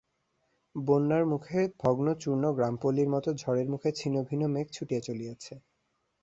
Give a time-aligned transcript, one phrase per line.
[0.75, 5.53] বন্যার মুখে ভগ্ন চূর্ণ গ্রামপল্লীর মত, ঝড়ের মুখে ছিন্নভিন্ন মেঘ ছুটিয়া চলিয়াছে।